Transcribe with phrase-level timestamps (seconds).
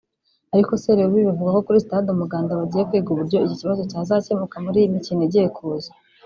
[0.53, 4.93] ariko Serubibi avuga ko kuri Stade Umuganda bagiye kwiga uburyo iki kibazo cyazakemuka muri iyi
[4.95, 5.91] mikino igiye kuza